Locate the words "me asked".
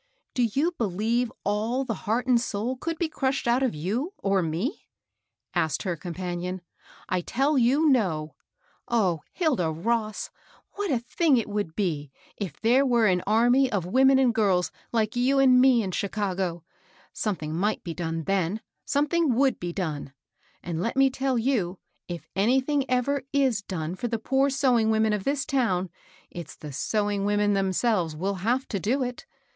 4.41-5.83